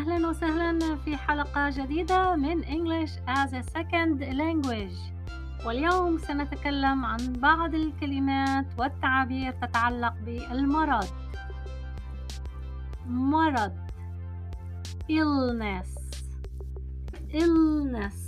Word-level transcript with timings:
أهلا 0.00 0.28
وسهلا 0.28 0.96
في 0.96 1.16
حلقة 1.16 1.70
جديدة 1.70 2.36
من 2.36 2.64
English 2.64 3.10
as 3.10 3.52
a 3.52 3.62
Second 3.62 4.22
Language. 4.22 4.98
واليوم 5.66 6.18
سنتكلم 6.18 7.04
عن 7.04 7.32
بعض 7.32 7.74
الكلمات 7.74 8.66
والتعابير 8.78 9.52
تتعلق 9.52 10.14
بالمرض. 10.24 11.06
مرض. 13.06 13.72
Illness. 15.10 15.88
Illness. 17.32 18.20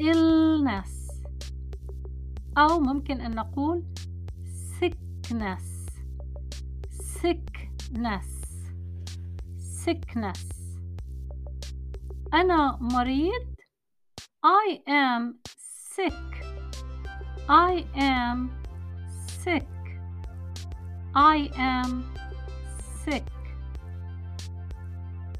Illness. 0.00 1.12
أو 2.58 2.80
ممكن 2.80 3.20
أن 3.20 3.34
نقول 3.34 3.82
sickness. 4.80 5.90
Sickness. 7.22 8.37
Sickness 9.88 10.44
أنا 12.34 12.78
مريض 12.80 13.54
I 14.44 14.80
am 14.86 15.34
sick 15.94 16.44
I 17.48 17.84
am 17.96 18.50
sick 19.44 19.68
I 21.14 21.50
am 21.56 22.04
sick 23.04 23.32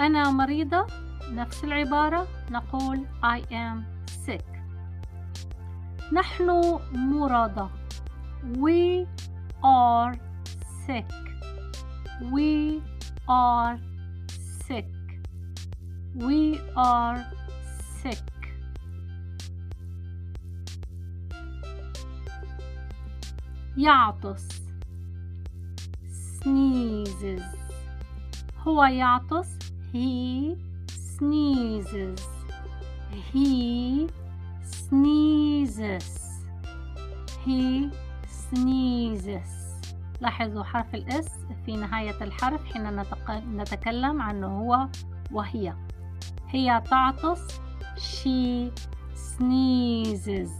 أنا 0.00 0.30
مريضة 0.30 0.86
نفس 1.32 1.64
العبارة 1.64 2.28
نقول 2.50 3.06
I 3.22 3.40
am 3.40 3.82
sick 4.26 4.56
نحن 6.12 6.78
مرضى 6.92 7.70
We 8.58 9.06
are 9.64 10.14
sick 10.86 11.12
We 12.32 12.80
are 13.28 13.95
sick 14.67 14.85
We 16.15 16.59
are 16.75 17.25
sick 18.01 18.17
يعطس 23.77 24.47
sneezes 26.39 27.43
هو 28.67 28.83
يعطس 28.83 29.47
he 29.93 30.55
sneezes 30.87 32.21
he 33.33 34.07
sneezes 34.63 36.19
he 37.45 37.89
sneezes 38.27 39.64
لاحظوا 40.20 40.62
حرف 40.62 40.94
الإس 40.94 41.28
في 41.66 41.76
نهاية 41.76 42.24
الحرف 42.24 42.64
حين 42.64 43.00
نتكلم 43.56 44.22
عنه 44.22 44.46
هو 44.46 44.88
وهي. 45.32 45.74
هي 46.48 46.82
تعطس. 46.90 47.60
She 47.96 48.70
sneezes. 49.14 50.52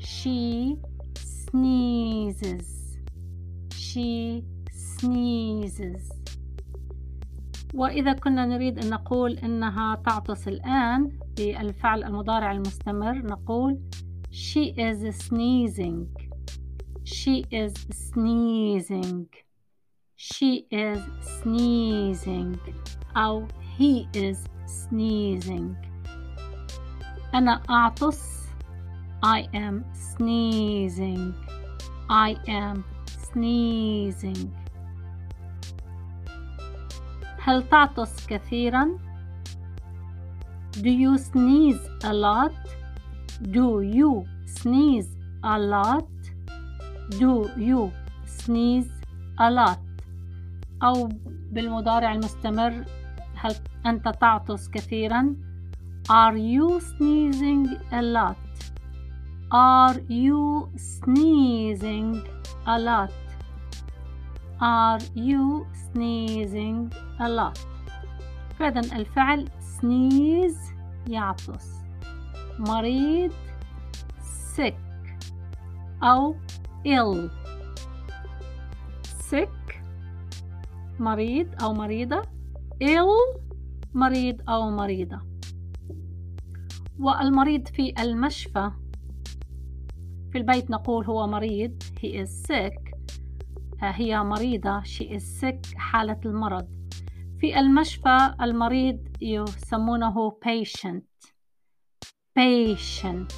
She 0.00 0.76
sneezes. 1.16 2.68
She 3.74 4.42
sneezes. 4.70 6.12
وإذا 7.74 8.12
كنا 8.12 8.46
نريد 8.46 8.78
أن 8.78 8.90
نقول 8.90 9.38
إنها 9.38 9.94
تعطس 9.94 10.48
الآن 10.48 11.18
بالفعل 11.36 12.04
المضارع 12.04 12.52
المستمر 12.52 13.14
نقول 13.14 13.80
she 14.30 14.74
is 14.78 15.14
sneezing. 15.28 16.21
she 17.03 17.45
is 17.51 17.73
sneezing 17.91 19.27
she 20.15 20.67
is 20.71 20.99
sneezing 21.21 22.57
أو 23.17 23.47
he 23.77 24.07
is 24.15 24.37
sneezing 24.65 25.75
أنا 27.33 27.61
أعطس 27.69 28.37
I 29.23 29.47
am 29.53 29.83
sneezing 29.93 31.33
I 32.09 32.35
am 32.47 32.83
sneezing 33.07 34.49
هل 37.39 37.69
تعطس 37.69 38.27
كثيرا؟ 38.27 38.99
Do 40.81 40.89
you 40.89 41.17
sneeze 41.17 41.89
a 42.03 42.13
lot? 42.13 42.51
Do 43.41 43.81
you 43.81 44.25
sneeze 44.45 45.15
a 45.43 45.57
lot? 45.57 46.05
Do 47.10 47.50
you 47.56 47.92
sneeze 48.26 48.90
a 49.38 49.50
lot? 49.50 49.78
أو 50.82 51.08
بالمضارع 51.52 52.12
المستمر 52.12 52.84
هل 53.36 53.54
أنت 53.86 54.08
تعطس 54.08 54.68
كثيرا؟ 54.68 55.36
Are 56.10 56.36
you 56.36 56.80
sneezing 56.80 57.68
a 57.92 58.02
lot? 58.02 58.36
Are 59.52 60.00
you 60.08 60.68
sneezing 60.76 62.22
a 62.66 62.78
lot? 62.78 63.12
Are 64.60 65.00
you 65.14 65.66
sneezing 65.92 66.92
a 67.20 67.28
lot? 67.28 67.58
فإذا 68.58 68.80
الفعل 68.80 69.48
sneeze 69.60 70.72
يعطس 71.08 71.68
مريض 72.58 73.32
sick 74.56 74.74
أو 76.02 76.36
ill 76.84 77.30
sick 79.30 79.62
مريض 80.98 81.62
أو 81.62 81.72
مريضة. 81.74 82.22
ill 82.82 83.40
مريض 83.94 84.40
أو 84.48 84.70
مريضة. 84.70 85.20
والمريض 86.98 87.68
في 87.68 87.94
المشفى. 88.02 88.70
في 90.32 90.38
البيت 90.38 90.70
نقول 90.70 91.06
هو 91.06 91.26
مريض. 91.26 91.82
He 91.82 92.24
is 92.24 92.46
sick. 92.46 92.92
هي 93.80 94.22
مريضة. 94.22 94.80
She 94.80 95.04
is 95.18 95.40
sick. 95.40 95.76
حالة 95.76 96.20
المرض. 96.26 96.68
في 97.40 97.58
المشفى 97.60 98.34
المريض 98.42 98.98
يسمونه 99.20 100.30
patient. 100.30 101.32
patient. 102.38 103.32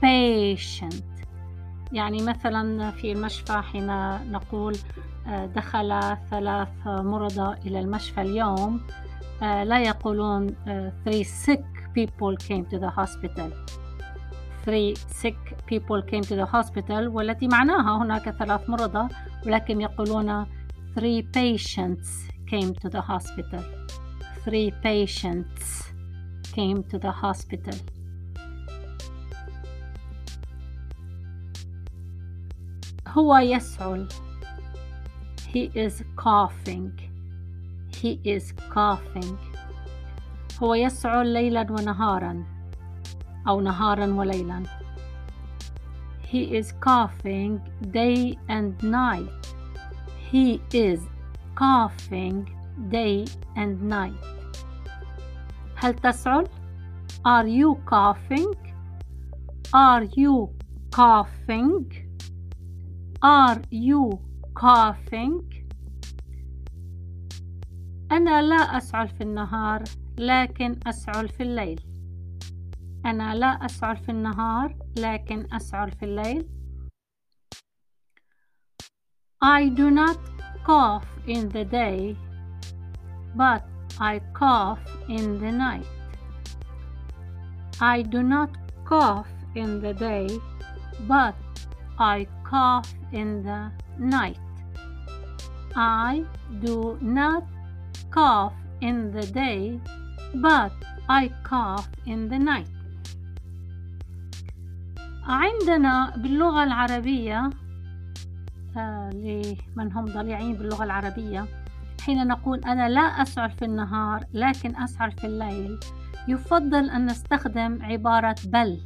patient. 0.00 1.17
يعني 1.92 2.22
مثلا 2.22 2.90
في 2.90 3.12
المشفى 3.12 3.52
حين 3.52 3.86
نقول 4.32 4.76
دخل 5.28 6.16
ثلاث 6.30 6.68
مرضى 6.86 7.56
إلى 7.66 7.80
المشفى 7.80 8.20
اليوم 8.20 8.80
لا 9.42 9.82
يقولون 9.82 10.46
three 11.04 11.24
sick 11.24 11.64
people 11.94 12.36
came 12.36 12.64
to 12.72 12.78
the 12.78 12.90
hospital 12.90 13.50
three 14.64 14.94
sick 15.22 15.38
people 15.66 16.02
came 16.02 16.22
to 16.22 16.36
the 16.36 16.46
hospital 16.46 17.08
والتي 17.08 17.48
معناها 17.48 18.02
هناك 18.02 18.30
ثلاث 18.30 18.70
مرضى 18.70 19.14
ولكن 19.46 19.80
يقولون 19.80 20.46
three 20.98 21.22
patients 21.22 22.08
came 22.50 22.72
to 22.82 22.88
the 22.88 23.00
hospital 23.00 23.62
three 24.44 24.70
patients 24.82 25.84
came 26.56 26.82
to 26.92 26.98
the 26.98 27.12
hospital 27.24 27.97
هو 33.07 33.37
يسعل 33.37 34.07
he 35.53 35.69
is 35.75 36.03
coughing 36.15 36.91
he 38.01 38.19
is 38.25 38.53
coughing 38.73 39.35
هو 40.63 40.73
يسعل 40.73 41.27
ليلا 41.27 41.71
ونهارا 41.71 42.43
أو 43.47 43.61
نهارا 43.61 44.05
وليلا 44.05 44.63
He 46.33 46.57
is 46.57 46.71
coughing 46.81 47.61
day 47.91 48.35
and 48.49 48.73
night. 48.81 49.53
He 50.31 50.59
is 50.73 50.99
coughing 51.53 52.49
day 52.89 53.25
and 53.55 53.79
night. 53.83 54.25
هل 55.75 55.93
تسعل؟ 55.93 56.47
Are 57.25 57.47
you 57.47 57.75
coughing? 57.85 58.55
Are 59.73 60.03
you 60.15 60.49
coughing? 60.91 61.85
Are 63.23 63.61
you 63.71 64.19
coughing? 64.53 65.43
أنا 68.11 68.41
لا 68.41 68.77
أسعل 68.77 69.07
في 69.07 69.23
النهار 69.23 69.83
لكن 70.17 70.79
أسعل 70.87 71.29
في 71.29 71.43
الليل. 71.43 71.79
أنا 73.05 73.35
لا 73.35 73.65
أسعل 73.65 73.97
في 73.97 74.09
النهار 74.09 74.75
لكن 74.97 75.47
أسعل 75.53 75.91
في 75.91 76.05
الليل 76.05 76.49
I 79.43 79.69
do 79.69 79.91
not 79.91 80.17
cough 80.63 81.05
in 81.27 81.49
the 81.49 81.65
day 81.65 82.15
but 83.35 83.63
I 83.99 84.21
cough 84.33 84.79
in 85.09 85.37
the 85.39 85.51
night 85.51 85.85
I 87.81 88.01
do 88.01 88.23
not 88.23 88.51
cough 88.85 89.27
in 89.55 89.81
the 89.81 89.93
day 89.93 90.27
but 91.07 91.35
I 91.99 92.27
cough 92.50 92.88
in 93.12 93.42
the 93.42 93.60
night. 93.98 94.38
I 95.76 96.24
do 96.64 96.98
not 97.00 97.44
cough 98.10 98.54
in 98.80 98.96
the 99.12 99.26
day 99.26 99.80
but 100.46 100.72
I 101.08 101.22
cough 101.50 101.88
in 102.06 102.28
the 102.28 102.38
night. 102.38 102.68
عندنا 105.28 106.16
باللغة 106.16 106.64
العربية 106.64 107.50
آه 108.76 109.10
لمن 109.10 109.92
هم 109.92 110.04
ضليعين 110.04 110.56
باللغة 110.56 110.84
العربية 110.84 111.46
حين 112.00 112.26
نقول 112.26 112.58
أنا 112.58 112.88
لا 112.88 113.00
أسعل 113.00 113.50
في 113.50 113.64
النهار 113.64 114.24
لكن 114.32 114.76
أسعل 114.76 115.12
في 115.12 115.26
الليل 115.26 115.80
يفضل 116.28 116.90
أن 116.90 117.06
نستخدم 117.06 117.78
عبارة 117.82 118.36
بل 118.44 118.80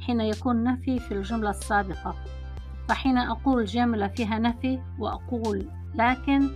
حين 0.00 0.20
يكون 0.20 0.64
نفي 0.64 0.98
في 0.98 1.14
الجملة 1.14 1.50
السابقة. 1.50 2.14
فحين 2.88 3.18
أقول 3.18 3.64
جملة 3.64 4.08
فيها 4.08 4.38
نفي 4.38 4.80
وأقول 4.98 5.68
لكن 5.94 6.50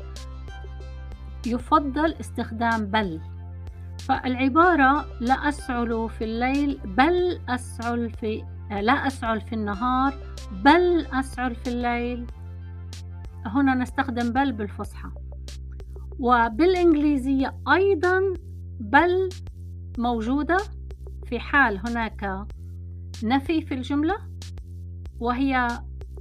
يفضل 1.46 2.14
استخدام 2.20 2.86
بل. 2.86 3.20
فالعبارة 3.98 5.06
لا 5.20 5.34
أسعل 5.34 6.10
في 6.10 6.24
الليل 6.24 6.80
بل 6.84 7.40
أسعل 7.48 8.10
في 8.10 8.44
لا 8.70 8.92
أسعل 8.92 9.40
في 9.40 9.54
النهار 9.54 10.14
بل 10.64 11.06
أسعل 11.12 11.54
في 11.54 11.70
الليل. 11.70 12.26
هنا 13.46 13.74
نستخدم 13.74 14.32
بل 14.32 14.52
بالفصحى. 14.52 15.08
وبالإنجليزية 16.18 17.54
أيضا 17.72 18.20
بل 18.80 19.28
موجودة. 19.98 20.58
في 21.26 21.40
حال 21.40 21.80
هناك 21.88 22.46
نفي 23.24 23.62
في 23.62 23.74
الجملة 23.74 24.16
وهي 25.20 25.68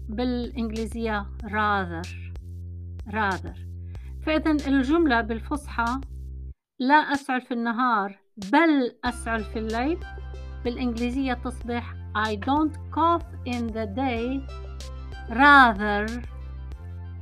بالإنجليزية 0.10 1.26
rather 1.44 2.08
rather. 3.08 3.58
فإذا 4.26 4.52
الجملة 4.52 5.22
بالفصحى 5.22 6.02
لا 6.80 6.96
أسعل 6.96 7.42
في 7.42 7.54
النهار 7.54 8.20
بل 8.52 8.96
أسعل 9.06 9.44
في 9.44 9.60
الليل. 9.60 10.00
بالإنجليزية 10.64 11.34
تصبح 11.34 11.94
I 12.16 12.36
don't 12.36 12.76
cough 12.92 13.28
in 13.46 13.68
the 13.68 13.86
day 13.86 14.42
rather 15.30 16.06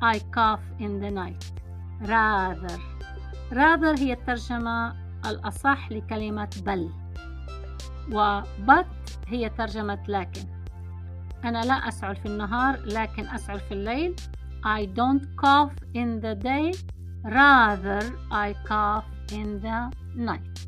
I 0.01 0.19
cough 0.35 0.65
in 0.79 0.99
the 1.01 1.11
night. 1.11 1.43
rather. 2.01 2.79
rather 3.51 3.99
هي 3.99 4.13
الترجمة 4.13 4.95
الأصح 5.29 5.91
لكلمة 5.91 6.49
بل. 6.65 6.89
و 8.11 8.41
but 8.67 8.85
هي 9.27 9.49
ترجمة 9.49 10.03
لكن. 10.07 10.56
أنا 11.43 11.65
لا 11.65 11.73
أسعل 11.73 12.15
في 12.15 12.25
النهار 12.25 12.79
لكن 12.85 13.27
أسعل 13.27 13.59
في 13.59 13.73
الليل. 13.73 14.15
I 14.65 14.85
don't 14.85 15.25
cough 15.43 15.75
in 15.93 16.19
the 16.19 16.35
day 16.35 16.73
rather 17.23 18.01
I 18.31 18.53
cough 18.69 19.05
in 19.31 19.61
the 19.61 19.91
night. 20.15 20.67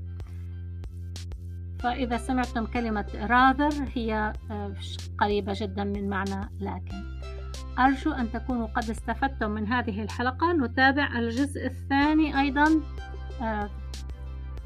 فإذا 1.80 2.18
سمعتم 2.18 2.66
كلمة 2.66 3.06
rather 3.27 3.98
هي 3.98 4.33
آه، 4.51 4.74
قريبة 5.18 5.54
جدا 5.56 5.83
من 5.83 6.10
معنى 6.10 6.50
لكن. 6.60 7.19
أرجو 7.80 8.12
أن 8.12 8.31
تكونوا 8.31 8.68
قد 8.68 8.89
استفدتم 8.89 9.51
من 9.51 9.68
هذه 9.68 10.04
الحلقة. 10.04 10.54
نتابع 10.54 11.19
الجزء 11.19 11.65
الثاني 11.65 12.39
أيضا 12.39 12.81
آه، 13.42 13.69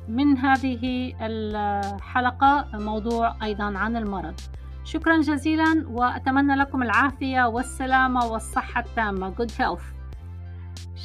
من 0.07 0.37
هذه 0.37 1.13
الحلقة 1.21 2.67
موضوع 2.73 3.35
أيضا 3.43 3.77
عن 3.77 3.95
المرض. 3.95 4.39
شكرا 4.85 5.21
جزيلا 5.21 5.85
وأتمنى 5.91 6.55
لكم 6.55 6.83
العافية 6.83 7.47
والسلامة 7.47 8.25
والصحة 8.25 8.81
التامة 8.81 9.33
good 9.35 9.51
health 9.51 9.83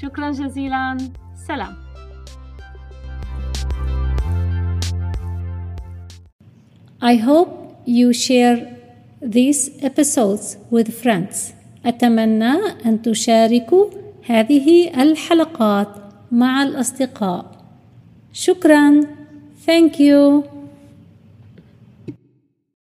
شكرا 0.00 0.30
جزيلا 0.30 0.96
سلام 1.46 1.88
I 7.00 7.14
hope 7.14 7.50
you 7.86 8.12
share 8.12 8.76
these 9.22 9.70
episodes 9.82 10.56
with 10.70 10.88
friends. 11.02 11.54
أتمنى 11.86 12.54
أن 12.86 13.02
تشاركوا 13.02 13.90
هذه 14.26 14.90
الحلقات 15.02 15.88
مع 16.32 16.62
الأصدقاء. 16.62 17.44
شكرا. 18.32 19.00
Thank 19.66 20.00
you. 20.00 20.57